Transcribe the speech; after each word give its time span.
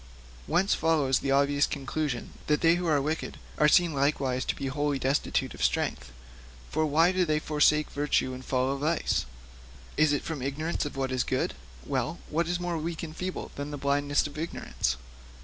Whence 0.47 0.73
follows 0.73 1.19
the 1.19 1.29
obvious 1.29 1.67
conclusion 1.67 2.31
that 2.47 2.61
they 2.61 2.73
who 2.73 2.87
are 2.87 2.99
wicked 2.99 3.37
are 3.59 3.67
seen 3.67 3.93
likewise 3.93 4.43
to 4.45 4.55
be 4.55 4.65
wholly 4.65 4.97
destitute 4.97 5.53
of 5.53 5.63
strength. 5.63 6.11
For 6.71 6.87
why 6.87 7.11
do 7.11 7.23
they 7.23 7.37
forsake 7.37 7.91
virtue 7.91 8.33
and 8.33 8.43
follow 8.43 8.77
vice? 8.77 9.27
Is 9.97 10.11
it 10.11 10.23
from 10.23 10.41
ignorance 10.41 10.85
of 10.85 10.97
what 10.97 11.11
is 11.11 11.23
good? 11.23 11.53
Well, 11.85 12.17
what 12.31 12.47
is 12.47 12.59
more 12.59 12.79
weak 12.79 13.03
and 13.03 13.15
feeble 13.15 13.51
than 13.53 13.69
the 13.69 13.77
blindness 13.77 14.25
of 14.25 14.39
ignorance? 14.39 14.97